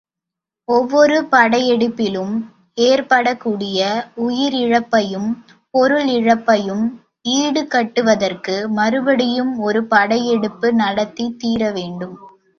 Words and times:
ஒவ்வொரு 0.67 1.17
படையெடுப்பிலும் 1.31 2.31
ஏற்படக்கூடிய 2.77 3.81
உயிரிழப்பையும், 4.17 5.29
பொருள் 5.73 6.09
இழப்பையும் 6.11 6.83
ஈடுகட்டுவதற்கு 7.33 8.55
மறுபடியும் 8.71 9.59
ஒரு 9.59 9.83
படையெடுப்பு 9.87 10.73
நடத்தித் 10.75 11.39
தீரவேண்டும். 11.39 12.17